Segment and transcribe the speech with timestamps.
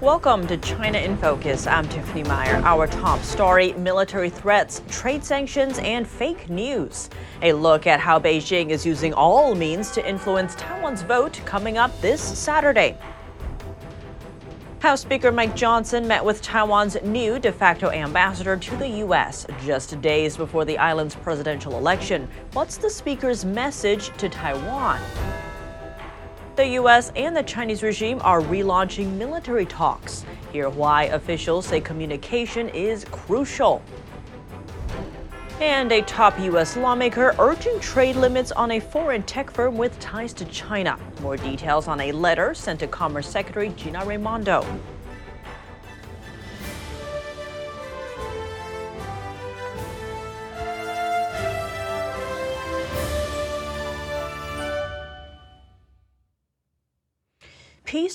[0.00, 1.66] Welcome to China in Focus.
[1.66, 2.62] I'm Tiffany Meyer.
[2.64, 7.10] Our top story military threats, trade sanctions, and fake news.
[7.42, 12.00] A look at how Beijing is using all means to influence Taiwan's vote coming up
[12.00, 12.96] this Saturday.
[14.78, 19.48] House Speaker Mike Johnson met with Taiwan's new de facto ambassador to the U.S.
[19.64, 22.28] just days before the island's presidential election.
[22.52, 25.00] What's the speaker's message to Taiwan?
[26.58, 27.12] The U.S.
[27.14, 30.24] and the Chinese regime are relaunching military talks.
[30.52, 33.80] Hear why officials say communication is crucial.
[35.60, 36.76] And a top U.S.
[36.76, 40.98] lawmaker urging trade limits on a foreign tech firm with ties to China.
[41.22, 44.66] More details on a letter sent to Commerce Secretary Gina Raimondo.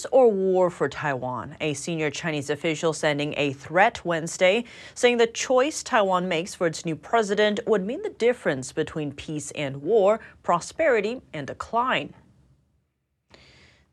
[0.04, 1.56] Peace or war for Taiwan?
[1.62, 6.84] A senior Chinese official sending a threat Wednesday, saying the choice Taiwan makes for its
[6.84, 12.14] new president would mean the difference between peace and war, prosperity and decline.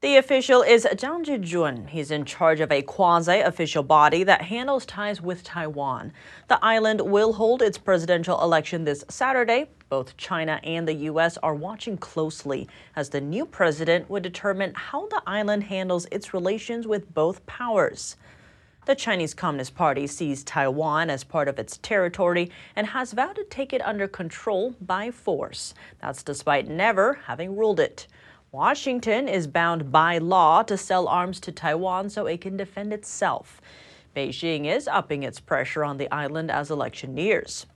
[0.02, 1.90] The official is Zhang Zhijun.
[1.90, 6.14] He's in charge of a quasi official body that handles ties with Taiwan.
[6.48, 9.66] The island will hold its presidential election this Saturday.
[9.90, 11.36] Both China and the U.S.
[11.42, 16.86] are watching closely as the new president would determine how the island handles its relations
[16.86, 18.16] with both powers.
[18.86, 23.44] The Chinese Communist Party sees Taiwan as part of its territory and has vowed to
[23.44, 25.74] take it under control by force.
[26.00, 28.06] That's despite never having ruled it.
[28.52, 33.60] Washington is bound by law to sell arms to Taiwan so it can defend itself.
[34.16, 37.66] Beijing is upping its pressure on the island as election nears.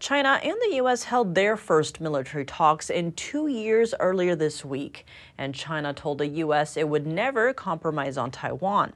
[0.00, 1.04] China and the U.S.
[1.04, 5.06] held their first military talks in two years earlier this week,
[5.38, 6.76] and China told the U.S.
[6.76, 8.92] it would never compromise on Taiwan.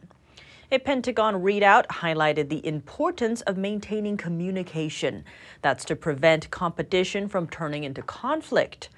[0.72, 5.24] A Pentagon readout highlighted the importance of maintaining communication.
[5.60, 8.88] That's to prevent competition from turning into conflict.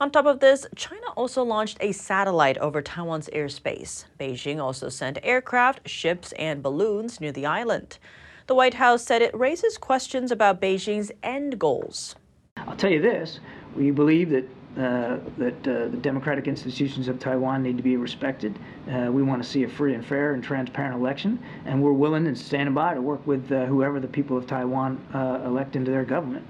[0.00, 4.04] On top of this, China also launched a satellite over Taiwan's airspace.
[4.20, 7.98] Beijing also sent aircraft, ships, and balloons near the island.
[8.46, 12.14] The White House said it raises questions about Beijing's end goals.
[12.56, 13.40] I'll tell you this
[13.74, 14.44] we believe that.
[14.76, 18.56] Uh, that uh, the democratic institutions of Taiwan need to be respected.
[18.88, 22.28] Uh, we want to see a free and fair and transparent election, and we're willing
[22.28, 25.90] and standing by to work with uh, whoever the people of Taiwan uh, elect into
[25.90, 26.46] their government.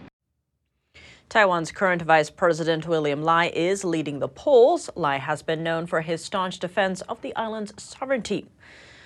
[1.28, 4.88] Taiwan's current Vice President William Lai is leading the polls.
[4.94, 8.46] Lai has been known for his staunch defense of the island's sovereignty.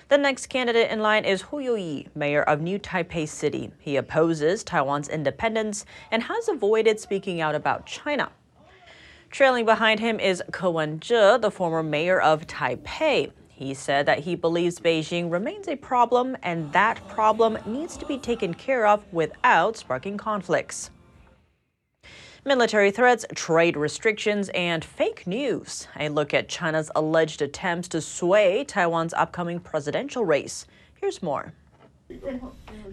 [0.07, 3.71] The next candidate in line is Hou Youyi, mayor of New Taipei City.
[3.77, 8.31] He opposes Taiwan's independence and has avoided speaking out about China.
[9.29, 13.33] Trailing behind him is Ko Wen-je, the former mayor of Taipei.
[13.49, 18.17] He said that he believes Beijing remains a problem and that problem needs to be
[18.17, 20.89] taken care of without sparking conflicts
[22.45, 25.87] military threats, trade restrictions, and fake news.
[25.99, 30.65] A look at China's alleged attempts to sway Taiwan's upcoming presidential race.
[30.99, 31.53] Here's more.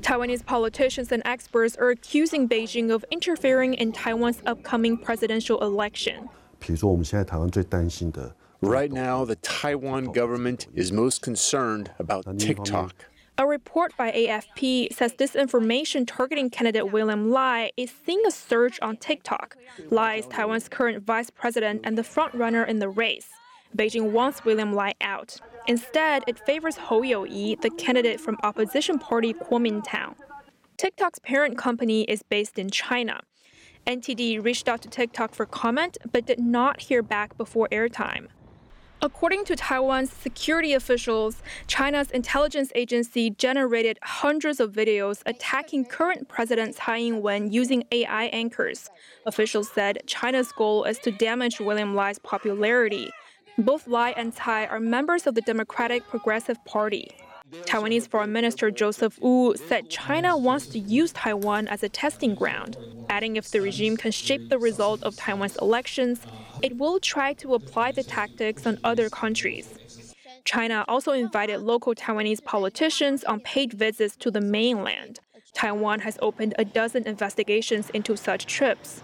[0.01, 6.29] Taiwanese politicians and experts are accusing Beijing of interfering in Taiwan's upcoming presidential election.
[8.63, 12.95] Right now, the Taiwan government is most concerned about TikTok.
[13.39, 18.97] A report by AFP says disinformation targeting candidate William Lai is seeing a surge on
[18.99, 19.57] TikTok.
[19.91, 23.29] Lai is Taiwan's current vice president and the frontrunner in the race.
[23.77, 25.39] Beijing wants William Lai out.
[25.69, 30.17] Instead, it favors Hou Youyi, the candidate from opposition party Kuomintang.
[30.77, 33.21] TikTok's parent company is based in China.
[33.87, 38.29] NTD reached out to TikTok for comment but did not hear back before airtime.
[39.03, 46.75] According to Taiwan's security officials, China's intelligence agency generated hundreds of videos attacking current President
[46.75, 48.91] Tsai Ing wen using AI anchors.
[49.25, 53.11] Officials said China's goal is to damage William Lai's popularity.
[53.57, 57.11] Both Lai and Tsai are members of the Democratic Progressive Party.
[57.63, 62.77] Taiwanese Foreign Minister Joseph Wu said China wants to use Taiwan as a testing ground,
[63.09, 66.21] adding if the regime can shape the result of Taiwan's elections,
[66.63, 70.15] it will try to apply the tactics on other countries.
[70.45, 75.21] China also invited local Taiwanese politicians on paid visits to the mainland.
[75.53, 79.03] Taiwan has opened a dozen investigations into such trips.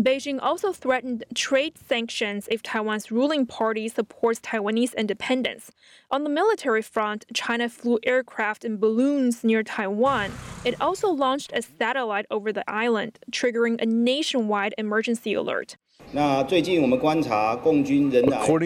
[0.00, 5.70] Beijing also threatened trade sanctions if Taiwan's ruling party supports Taiwanese independence.
[6.10, 10.32] On the military front, China flew aircraft and balloons near Taiwan.
[10.64, 15.76] It also launched a satellite over the island, triggering a nationwide emergency alert.
[16.12, 16.64] According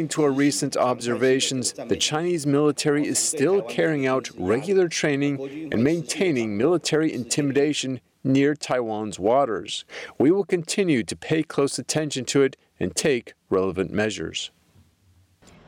[0.09, 6.57] to our recent observations, the Chinese military is still carrying out regular training and maintaining
[6.57, 9.85] military intimidation near Taiwan's waters.
[10.19, 14.51] We will continue to pay close attention to it and take relevant measures.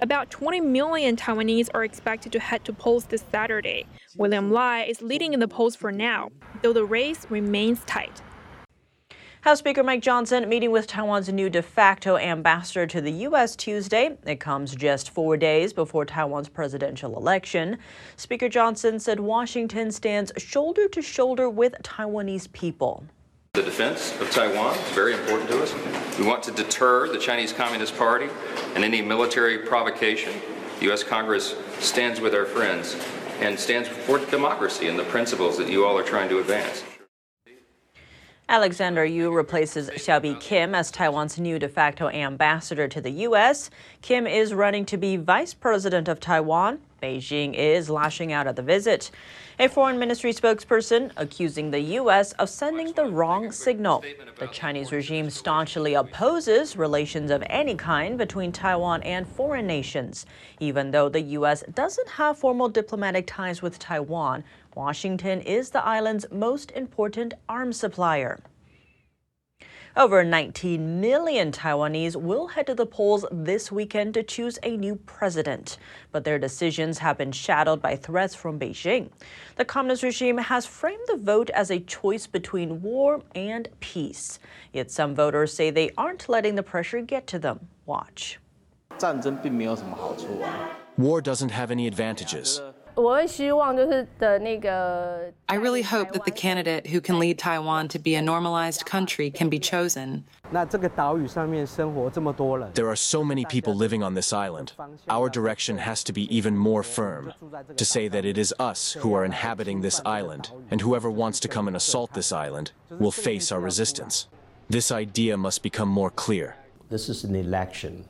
[0.02, 3.86] About 20 million Taiwanese are expected to head to polls this Saturday.
[4.16, 6.30] William Lai is leading in the polls for now,
[6.62, 8.22] though the race remains tight.
[9.42, 13.56] House Speaker Mike Johnson meeting with Taiwan's new de facto ambassador to the U.S.
[13.56, 14.18] Tuesday.
[14.26, 17.78] It comes just four days before Taiwan's presidential election.
[18.16, 23.02] Speaker Johnson said Washington stands shoulder to shoulder with Taiwanese people.
[23.54, 25.74] The defense of Taiwan is very important to us.
[26.18, 28.28] We want to deter the Chinese Communist Party
[28.74, 30.34] and any military provocation.
[30.80, 31.02] The U.S.
[31.02, 32.94] Congress stands with our friends
[33.40, 36.84] and stands for democracy and the principles that you all are trying to advance.
[38.50, 43.70] Alexander Yu replaces Hsiao Bi-khim as Taiwan's new de facto ambassador to the U.S.
[44.02, 46.80] Kim is running to be vice president of Taiwan.
[47.00, 49.10] Beijing is lashing out at the visit.
[49.58, 52.32] A foreign ministry spokesperson accusing the U.S.
[52.32, 54.04] of sending the wrong signal.
[54.38, 60.26] The Chinese regime staunchly opposes relations of any kind between Taiwan and foreign nations.
[60.60, 61.62] Even though the U.S.
[61.74, 64.44] doesn't have formal diplomatic ties with Taiwan,
[64.74, 68.38] Washington is the island's most important arms supplier.
[69.96, 74.94] Over 19 million Taiwanese will head to the polls this weekend to choose a new
[74.94, 75.78] president.
[76.12, 79.10] But their decisions have been shadowed by threats from Beijing.
[79.56, 84.38] The communist regime has framed the vote as a choice between war and peace.
[84.72, 87.68] Yet some voters say they aren't letting the pressure get to them.
[87.84, 88.38] Watch.
[90.98, 92.62] War doesn't have any advantages.
[95.48, 99.30] I really hope that the candidate who can lead Taiwan to be a normalized country
[99.30, 100.24] can be chosen.
[102.74, 104.72] There are so many people living on this island.
[105.08, 107.32] Our direction has to be even more firm.
[107.76, 111.48] To say that it is us who are inhabiting this island, and whoever wants to
[111.48, 114.26] come and assault this island will face our resistance.
[114.68, 116.56] This idea must become more clear.
[116.88, 118.04] This is an election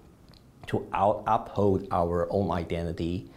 [0.66, 3.30] to out- uphold our own identity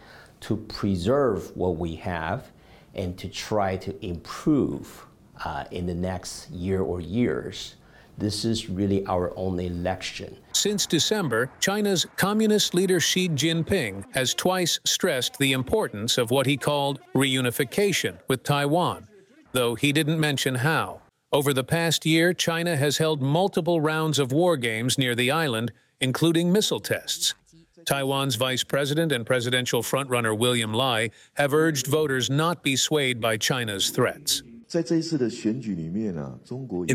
[0.44, 2.50] to preserve what we have
[2.94, 5.06] and to try to improve
[5.42, 7.76] uh, in the next year or years.
[8.18, 10.36] This is really our only election.
[10.52, 16.58] Since December, China's communist leader Xi Jinping has twice stressed the importance of what he
[16.58, 19.08] called reunification with Taiwan,
[19.52, 21.00] though he didn't mention how.
[21.32, 25.72] Over the past year, China has held multiple rounds of war games near the island,
[26.00, 27.34] including missile tests.
[27.84, 33.36] Taiwan's vice president and presidential frontrunner William Lai have urged voters not be swayed by
[33.36, 34.42] China's threats.
[34.74, 34.82] In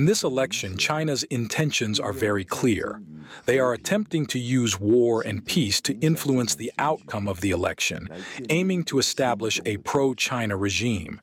[0.06, 3.02] this election, China's intentions are very clear.
[3.46, 8.10] They are attempting to use war and peace to influence the outcome of the election,
[8.50, 11.22] aiming to establish a pro China regime.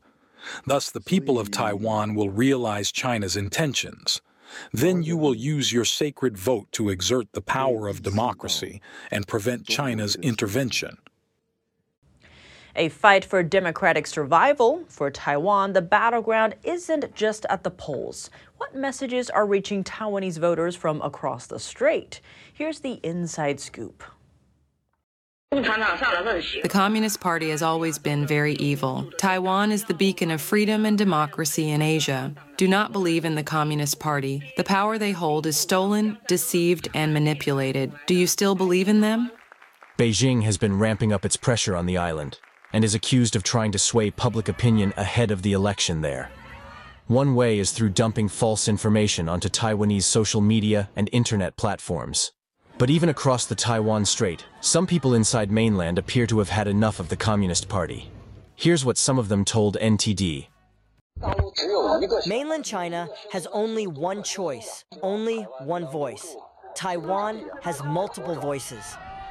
[0.64, 4.20] Thus, the people of Taiwan will realize China's intentions.
[4.72, 9.66] Then you will use your sacred vote to exert the power of democracy and prevent
[9.66, 10.98] China's intervention.
[12.78, 14.84] A fight for democratic survival.
[14.88, 18.28] For Taiwan, the battleground isn't just at the polls.
[18.58, 22.20] What messages are reaching Taiwanese voters from across the strait?
[22.52, 24.04] Here's the inside scoop.
[25.56, 29.10] The Communist Party has always been very evil.
[29.16, 32.34] Taiwan is the beacon of freedom and democracy in Asia.
[32.58, 34.42] Do not believe in the Communist Party.
[34.58, 37.92] The power they hold is stolen, deceived, and manipulated.
[38.06, 39.30] Do you still believe in them?
[39.96, 42.38] Beijing has been ramping up its pressure on the island
[42.74, 46.30] and is accused of trying to sway public opinion ahead of the election there.
[47.06, 52.32] One way is through dumping false information onto Taiwanese social media and internet platforms.
[52.78, 57.00] But even across the Taiwan Strait, some people inside mainland appear to have had enough
[57.00, 58.10] of the Communist Party.
[58.54, 60.48] Here's what some of them told NTD.
[62.26, 66.36] Mainland China has only one choice, only one voice.
[66.74, 68.84] Taiwan has multiple voices.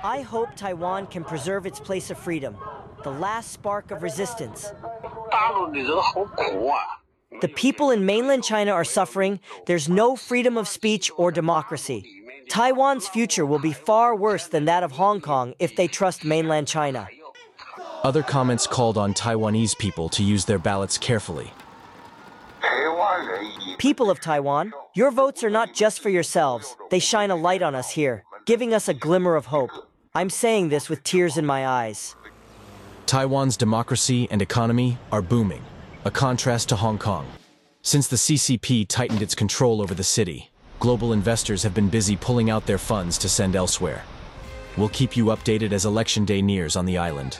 [0.03, 2.57] I hope Taiwan can preserve its place of freedom,
[3.03, 4.71] the last spark of resistance.
[7.41, 9.39] The people in mainland China are suffering.
[9.67, 12.14] There's no freedom of speech or democracy.
[12.49, 16.67] Taiwan's future will be far worse than that of Hong Kong if they trust mainland
[16.67, 17.07] China.
[18.03, 21.51] Other comments called on Taiwanese people to use their ballots carefully.
[23.77, 26.75] People of Taiwan, your votes are not just for yourselves.
[26.91, 29.71] They shine a light on us here, giving us a glimmer of hope.
[30.13, 32.15] I'm saying this with tears in my eyes.
[33.05, 35.63] Taiwan's democracy and economy are booming,
[36.05, 37.27] a contrast to Hong Kong.
[37.81, 40.49] Since the CCP tightened its control over the city,
[40.79, 44.03] global investors have been busy pulling out their funds to send elsewhere.
[44.77, 47.39] We'll keep you updated as election day nears on the island.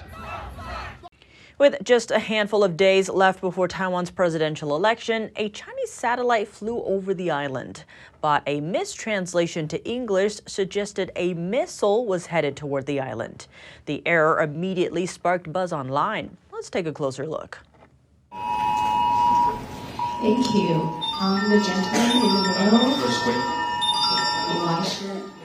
[1.58, 6.84] With just a handful of days left before Taiwan's presidential election, a Chinese satellite flew
[6.84, 7.86] over the island.
[8.20, 13.48] But a mistranslation to English suggested a missile was headed toward the island.
[13.86, 16.36] The error immediately sparked buzz online.
[16.52, 17.60] Let's take a closer look.
[20.22, 20.76] Thank you.
[21.20, 22.86] Um, the gentleman in the middle,
[24.68, 25.45] Elisha.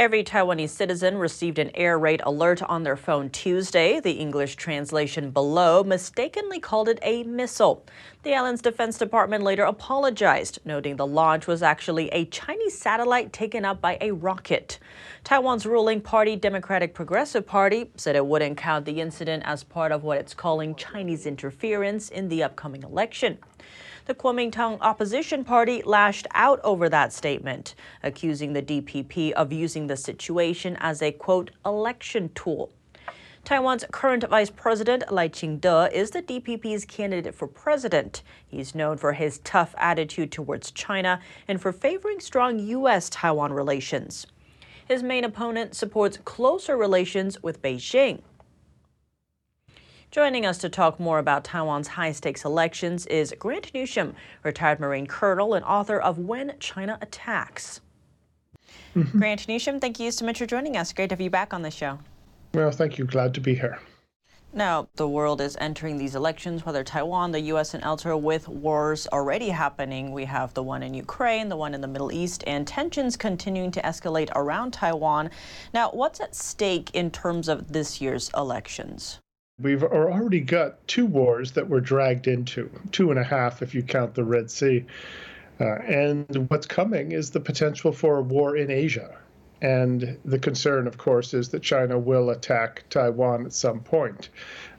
[0.00, 4.00] Every Taiwanese citizen received an air raid alert on their phone Tuesday.
[4.00, 7.84] The English translation below mistakenly called it a missile.
[8.22, 13.66] The island's Defense Department later apologized, noting the launch was actually a Chinese satellite taken
[13.66, 14.78] up by a rocket.
[15.22, 20.02] Taiwan's ruling party, Democratic Progressive Party, said it wouldn't count the incident as part of
[20.02, 23.36] what it's calling Chinese interference in the upcoming election.
[24.10, 29.96] The Kuomintang opposition party lashed out over that statement, accusing the DPP of using the
[29.96, 32.72] situation as a quote election tool.
[33.44, 38.22] Taiwan's current vice president, Lai Ching-te, is the DPP's candidate for president.
[38.48, 43.10] He's known for his tough attitude towards China and for favoring strong U.S.
[43.10, 44.26] Taiwan relations.
[44.88, 48.22] His main opponent supports closer relations with Beijing.
[50.10, 55.06] Joining us to talk more about Taiwan's high stakes elections is Grant Newsham, retired Marine
[55.06, 57.80] colonel and author of When China Attacks.
[58.96, 59.18] Mm-hmm.
[59.20, 60.92] Grant Newsham, thank you so much for joining us.
[60.92, 62.00] Great to have you back on the show.
[62.52, 63.04] Well, thank you.
[63.04, 63.78] Glad to be here.
[64.52, 69.06] Now, the world is entering these elections, whether Taiwan, the U.S., and elsewhere, with wars
[69.12, 70.10] already happening.
[70.10, 73.70] We have the one in Ukraine, the one in the Middle East, and tensions continuing
[73.70, 75.30] to escalate around Taiwan.
[75.72, 79.20] Now, what's at stake in terms of this year's elections?
[79.62, 83.82] We've already got two wars that we're dragged into, two and a half if you
[83.82, 84.84] count the Red Sea.
[85.60, 89.18] Uh, and what's coming is the potential for a war in Asia.
[89.60, 94.30] And the concern, of course, is that China will attack Taiwan at some point.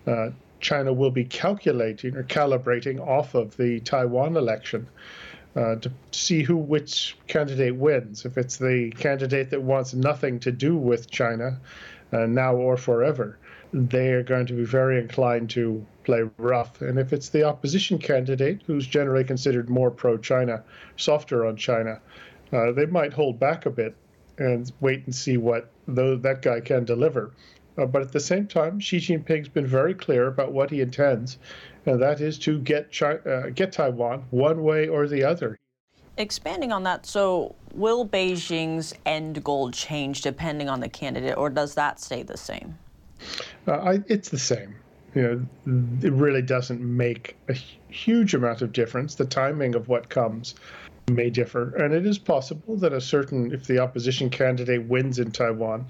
[0.08, 4.88] Uh, China will be calculating or calibrating off of the Taiwan election
[5.56, 8.26] uh, to see who which candidate wins.
[8.26, 11.60] If it's the candidate that wants nothing to do with China,
[12.14, 13.38] uh, now or forever,
[13.74, 16.82] they are going to be very inclined to play rough.
[16.82, 20.64] And if it's the opposition candidate, who's generally considered more pro China,
[20.98, 22.02] softer on China,
[22.52, 23.96] uh, they might hold back a bit
[24.38, 27.32] and wait and see what that guy can deliver.
[27.78, 31.38] Uh, but at the same time, Xi Jinping's been very clear about what he intends,
[31.86, 35.58] and that is to get China, uh, get Taiwan one way or the other.
[36.18, 41.74] Expanding on that, so will Beijing's end goal change depending on the candidate, or does
[41.76, 42.78] that stay the same?
[43.68, 44.76] Uh, I, it's the same.
[45.14, 49.16] You know, it really doesn't make a huge amount of difference.
[49.16, 50.56] The timing of what comes
[51.10, 55.32] may differ, and it is possible that a certain, if the opposition candidate wins in
[55.32, 55.86] Taiwan,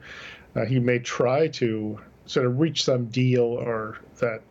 [0.56, 4.42] uh, he may try to sort of reach some deal or that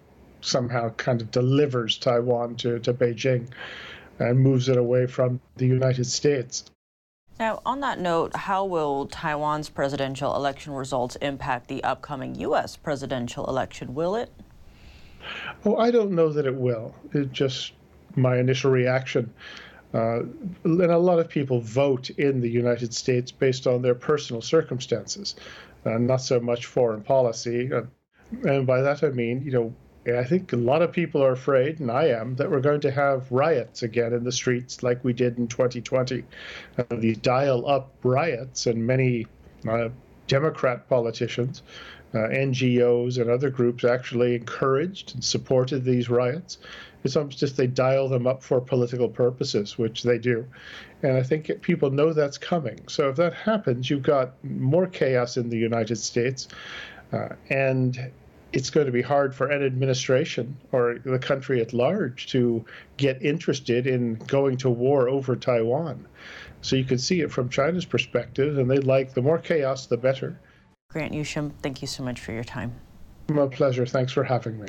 [0.41, 3.49] somehow kind of delivers Taiwan to, to Beijing
[4.19, 6.65] and moves it away from the United States.
[7.41, 12.77] Now, on that note, how will Taiwan's presidential election results impact the upcoming U.S.
[12.77, 13.95] presidential election?
[13.95, 14.31] Will it?
[15.65, 16.95] Oh, I don't know that it will.
[17.15, 17.73] It's just
[18.15, 19.33] my initial reaction.
[19.95, 20.21] Uh,
[20.65, 25.35] and a lot of people vote in the United States based on their personal circumstances,
[25.87, 27.73] uh, not so much foreign policy.
[27.73, 27.85] Uh,
[28.43, 29.75] and by that I mean, you know,
[30.07, 32.91] I think a lot of people are afraid, and I am, that we're going to
[32.91, 36.25] have riots again in the streets like we did in 2020.
[36.79, 39.27] Uh, these dial up riots, and many
[39.69, 39.91] uh,
[40.27, 41.63] Democrat politicians,
[42.15, 46.59] uh, NGOs, and other groups actually encouraged and supported these riots.
[47.05, 50.47] It's almost just they dial them up for political purposes, which they do.
[51.03, 52.79] And I think people know that's coming.
[52.89, 56.49] So if that happens, you've got more chaos in the United States.
[57.13, 58.11] Uh, and
[58.53, 62.65] it's going to be hard for an administration or the country at large to
[62.97, 66.07] get interested in going to war over Taiwan.
[66.63, 69.97] So you can see it from China's perspective, and they like the more chaos, the
[69.97, 70.39] better.
[70.91, 72.75] Grant Newsham, thank you so much for your time.
[73.29, 73.87] My pleasure.
[73.87, 74.69] Thanks for having me.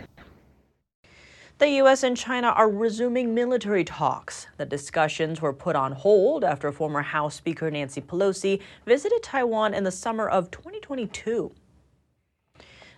[1.58, 2.02] The U.S.
[2.04, 4.48] and China are resuming military talks.
[4.58, 9.84] The discussions were put on hold after former House Speaker Nancy Pelosi visited Taiwan in
[9.84, 11.52] the summer of 2022.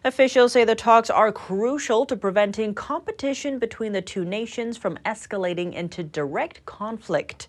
[0.06, 5.74] Officials say the talks are crucial to preventing competition between the two nations from escalating
[5.74, 7.48] into direct conflict.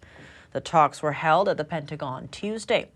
[0.52, 2.90] The talks were held at the Pentagon Tuesday.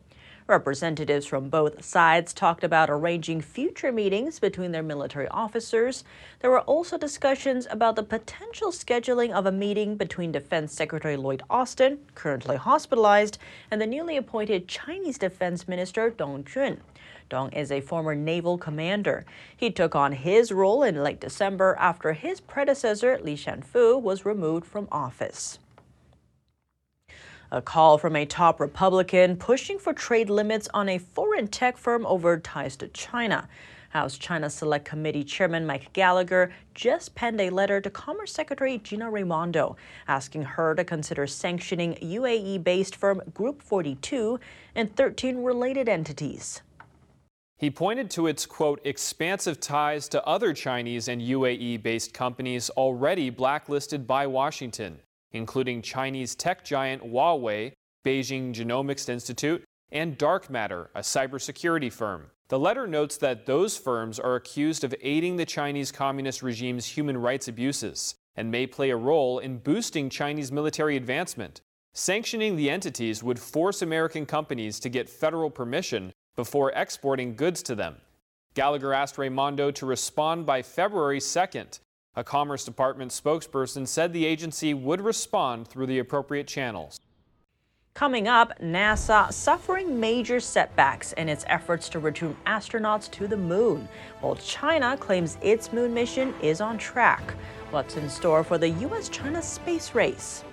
[0.48, 6.04] Representatives from both sides talked about arranging future meetings between their military officers.
[6.40, 11.42] There were also discussions about the potential scheduling of a meeting between Defense Secretary Lloyd
[11.50, 13.36] Austin, currently hospitalized,
[13.70, 16.80] and the newly appointed Chinese Defense Minister Dong Jun.
[17.28, 19.26] Dong is a former naval commander.
[19.54, 24.64] He took on his role in late December after his predecessor, Li Shangfu, was removed
[24.64, 25.58] from office.
[27.50, 32.04] A call from a top Republican pushing for trade limits on a foreign tech firm
[32.04, 33.48] over ties to China.
[33.88, 39.10] House China Select Committee Chairman Mike Gallagher just penned a letter to Commerce Secretary Gina
[39.10, 39.76] Raimondo
[40.08, 44.38] asking her to consider sanctioning UAE based firm Group 42
[44.74, 46.60] and 13 related entities.
[47.56, 53.30] He pointed to its, quote, expansive ties to other Chinese and UAE based companies already
[53.30, 55.00] blacklisted by Washington
[55.32, 57.72] including Chinese tech giant Huawei,
[58.04, 62.30] Beijing Genomics Institute, and Dark Matter, a cybersecurity firm.
[62.48, 67.18] The letter notes that those firms are accused of aiding the Chinese Communist regime's human
[67.18, 71.60] rights abuses and may play a role in boosting Chinese military advancement.
[71.92, 77.74] Sanctioning the entities would force American companies to get federal permission before exporting goods to
[77.74, 77.96] them.
[78.54, 81.80] Gallagher asked Raimondo to respond by February 2nd
[82.16, 86.98] a Commerce Department spokesperson said the agency would respond through the appropriate channels.
[87.94, 93.88] Coming up, NASA suffering major setbacks in its efforts to return astronauts to the moon,
[94.20, 97.34] while China claims its moon mission is on track.
[97.70, 99.08] What's in store for the U.S.
[99.08, 100.44] China space race?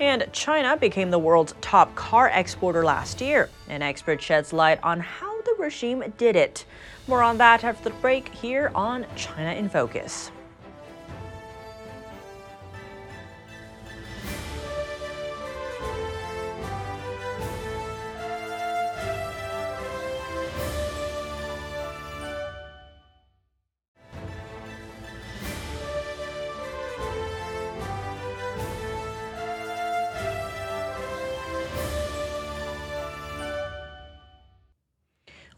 [0.00, 3.50] And China became the world's top car exporter last year.
[3.68, 6.64] An expert sheds light on how the regime did it.
[7.10, 10.30] More on that after the break here on China in Focus.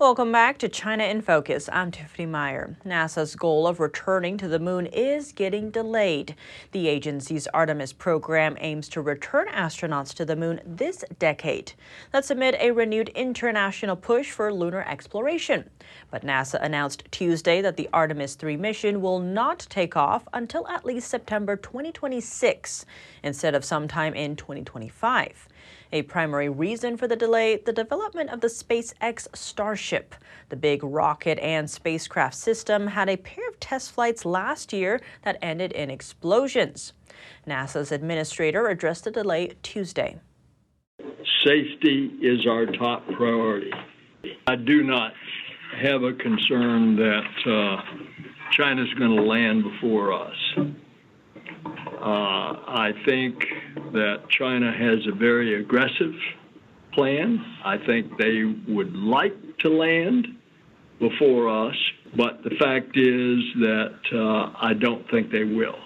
[0.02, 1.68] Welcome back to China in Focus.
[1.72, 2.76] I'm Tiffany Meyer.
[2.84, 6.34] NASA's goal of returning to the moon is getting delayed.
[6.72, 11.74] The agency's Artemis program aims to return astronauts to the moon this decade.
[12.10, 15.70] That's amid a renewed international push for lunar exploration.
[16.10, 20.84] But NASA announced Tuesday that the Artemis 3 mission will not take off until at
[20.84, 22.86] least September 2026
[23.22, 25.46] instead of sometime in 2025.
[25.94, 30.14] A primary reason for the delay, the development of the SpaceX Starship.
[30.48, 35.36] The big rocket and spacecraft system had a pair of test flights last year that
[35.42, 36.94] ended in explosions.
[37.46, 40.18] NASA's administrator addressed the delay Tuesday.
[41.44, 43.72] Safety is our top priority.
[44.46, 45.12] I do not
[45.76, 47.82] have a concern that uh,
[48.50, 50.36] China's going to land before us.
[51.64, 53.44] Uh, I think
[53.92, 56.14] that China has a very aggressive
[56.92, 57.44] plan.
[57.64, 60.26] I think they would like to land
[60.98, 61.76] before us,
[62.16, 65.76] but the fact is that uh, I don't think they will.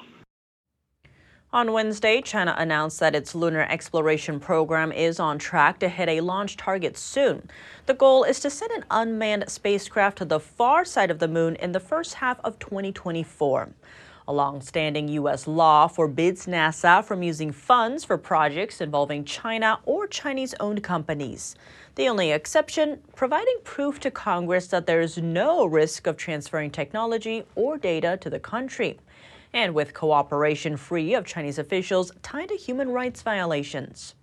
[1.52, 6.20] On Wednesday, China announced that its lunar exploration program is on track to hit a
[6.20, 7.48] launch target soon.
[7.86, 11.56] The goal is to send an unmanned spacecraft to the far side of the moon
[11.56, 13.70] in the first half of 2024.
[14.28, 15.46] A long-standing U.S.
[15.46, 21.54] law forbids NASA from using funds for projects involving China or Chinese-owned companies.
[21.94, 27.44] The only exception, providing proof to Congress that there is no risk of transferring technology
[27.54, 28.98] or data to the country,
[29.52, 34.16] and with cooperation free of Chinese officials tied to human rights violations.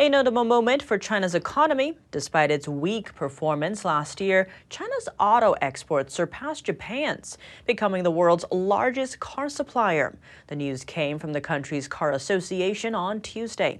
[0.00, 1.98] A notable moment for China's economy.
[2.10, 7.36] Despite its weak performance last year, China's auto exports surpassed Japan's,
[7.66, 10.16] becoming the world's largest car supplier.
[10.46, 13.78] The news came from the country's car association on Tuesday.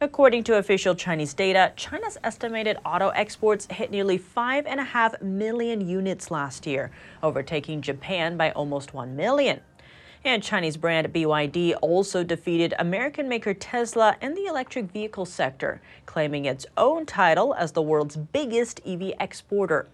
[0.00, 6.66] According to official Chinese data, China's estimated auto exports hit nearly 5.5 million units last
[6.66, 6.90] year,
[7.22, 9.60] overtaking Japan by almost 1 million.
[10.28, 16.44] And Chinese brand BYD also defeated American maker Tesla in the electric vehicle sector, claiming
[16.44, 19.88] its own title as the world's biggest EV exporter.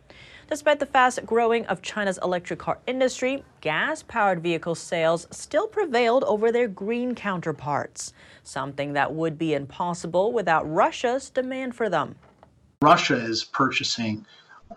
[0.51, 6.25] Despite the fast growing of China's electric car industry, gas powered vehicle sales still prevailed
[6.25, 12.17] over their green counterparts, something that would be impossible without Russia's demand for them.
[12.83, 14.27] Russia is purchasing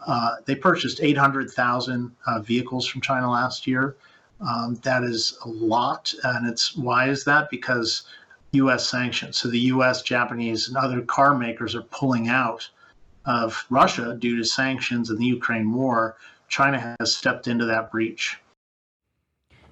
[0.06, 3.96] Uh, they purchased 800,000 uh, vehicles from China last year.
[4.40, 7.50] Um, that is a lot, and it's why is that?
[7.50, 8.04] Because
[8.52, 8.88] U.S.
[8.88, 9.38] sanctions.
[9.38, 12.70] So the U.S., Japanese, and other car makers are pulling out
[13.26, 16.16] of Russia due to sanctions and the Ukraine war.
[16.48, 18.38] China has stepped into that breach.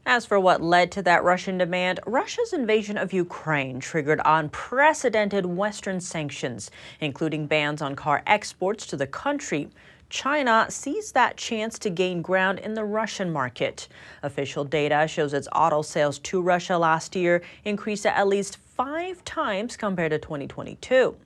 [0.07, 5.99] As for what led to that Russian demand, Russia's invasion of Ukraine triggered unprecedented Western
[5.99, 9.69] sanctions, including bans on car exports to the country.
[10.15, 13.89] China seized that chance to gain ground in the Russian market.
[14.23, 19.75] Official data shows its auto sales to Russia last year increased at least five times
[19.75, 21.17] compared to 2022.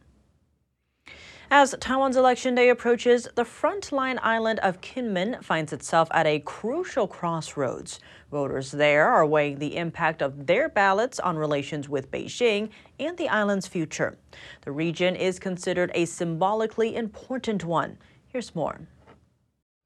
[1.52, 7.08] As Taiwan's election day approaches, the frontline island of Kinmen finds itself at a crucial
[7.08, 8.00] crossroads.
[8.32, 13.30] Voters there are weighing the impact of their ballots on relations with Beijing and the
[13.30, 14.18] island's future.
[14.62, 18.00] The region is considered a symbolically important one.
[18.32, 18.82] Here's more.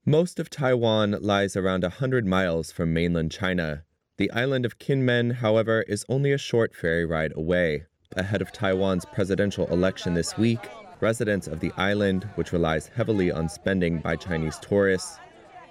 [0.06, 3.86] Most of Taiwan lies around 100 miles from mainland China.
[4.18, 7.86] The island of Kinmen, however, is only a short ferry ride away.
[8.18, 10.60] Ahead of Taiwan's presidential election this week,
[11.00, 15.20] residents of the island, which relies heavily on spending by Chinese tourists,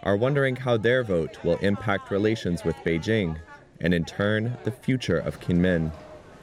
[0.02, 3.38] are wondering how their vote will impact relations with Beijing
[3.82, 5.92] and, in turn, the future of Kinmen.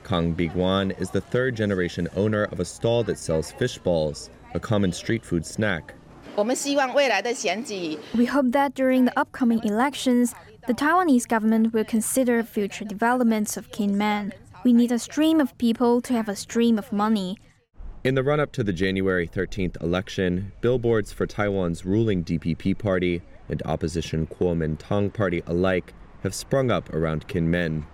[0.03, 4.59] Kang Biguan is the third generation owner of a stall that sells fish balls, a
[4.59, 5.95] common street food snack.
[8.15, 10.33] We hope that during the upcoming elections,
[10.67, 14.33] the Taiwanese government will consider future developments of Kinmen.
[14.63, 17.37] We need a stream of people to have a stream of money.
[18.03, 23.21] In the run up to the January 13th election, billboards for Taiwan's ruling DPP party
[23.49, 27.85] and opposition Kuomintang party alike have sprung up around Kinmen.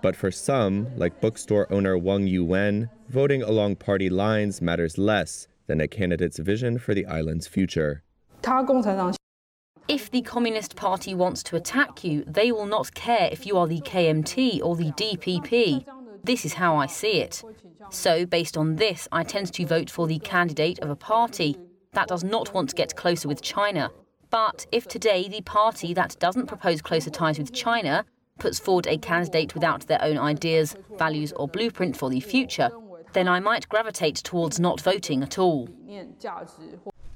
[0.00, 5.80] But for some, like bookstore owner Wang Yuwen, voting along party lines matters less than
[5.80, 8.02] a candidate's vision for the island's future.
[9.88, 13.66] If the Communist Party wants to attack you, they will not care if you are
[13.66, 15.86] the KMT or the DPP.
[16.22, 17.42] This is how I see it.
[17.90, 21.56] So, based on this, I tend to vote for the candidate of a party
[21.92, 23.90] that does not want to get closer with China.
[24.28, 28.04] But if today the party that doesn't propose closer ties with China
[28.38, 32.70] puts forward a candidate without their own ideas, values, or blueprint for the future,
[33.12, 35.68] then I might gravitate towards not voting at all.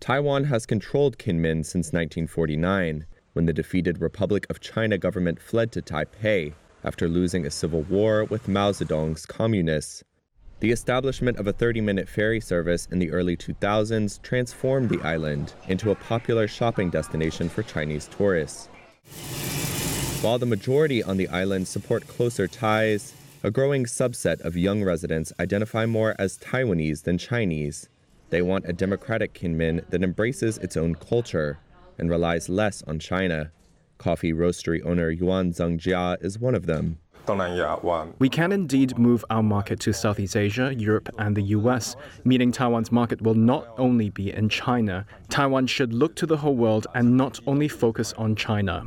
[0.00, 5.82] Taiwan has controlled Kinmen since 1949, when the defeated Republic of China government fled to
[5.82, 6.54] Taipei
[6.84, 10.04] after losing a civil war with Mao Zedong's communists.
[10.60, 15.52] The establishment of a 30 minute ferry service in the early 2000s transformed the island
[15.68, 18.68] into a popular shopping destination for Chinese tourists.
[20.22, 25.32] While the majority on the island support closer ties, a growing subset of young residents
[25.38, 27.88] identify more as Taiwanese than Chinese.
[28.30, 31.58] They want a democratic Kinmen that embraces its own culture
[31.98, 33.52] and relies less on China.
[33.98, 36.98] Coffee roastery owner Yuan Zhengjia is one of them.
[38.18, 42.92] We can indeed move our market to Southeast Asia, Europe, and the US, meaning Taiwan's
[42.92, 45.04] market will not only be in China.
[45.28, 48.86] Taiwan should look to the whole world and not only focus on China.